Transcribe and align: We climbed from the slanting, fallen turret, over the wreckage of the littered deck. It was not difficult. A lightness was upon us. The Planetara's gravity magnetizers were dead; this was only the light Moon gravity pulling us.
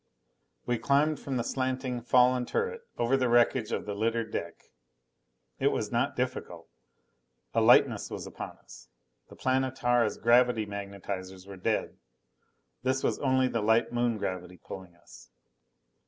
We 0.65 0.79
climbed 0.79 1.19
from 1.19 1.37
the 1.37 1.43
slanting, 1.43 2.01
fallen 2.01 2.47
turret, 2.47 2.81
over 2.97 3.15
the 3.15 3.29
wreckage 3.29 3.71
of 3.71 3.85
the 3.85 3.93
littered 3.93 4.31
deck. 4.31 4.55
It 5.59 5.67
was 5.67 5.91
not 5.91 6.15
difficult. 6.15 6.67
A 7.53 7.61
lightness 7.61 8.09
was 8.09 8.25
upon 8.25 8.57
us. 8.57 8.87
The 9.29 9.35
Planetara's 9.35 10.17
gravity 10.17 10.65
magnetizers 10.65 11.45
were 11.45 11.55
dead; 11.55 11.99
this 12.81 13.03
was 13.03 13.19
only 13.19 13.47
the 13.47 13.61
light 13.61 13.93
Moon 13.93 14.17
gravity 14.17 14.57
pulling 14.57 14.95
us. 14.95 15.29